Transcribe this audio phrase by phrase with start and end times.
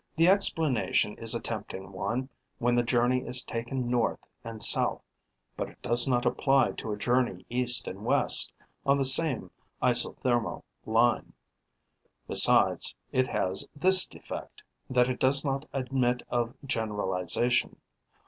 [0.15, 5.03] The explanation is a tempting one when the journey is taken north and south;
[5.55, 8.51] but it does not apply to a journey east and west,
[8.83, 11.33] on the same isothermal line.
[12.27, 17.79] Besides, it has this defect, that it does not admit of generalization.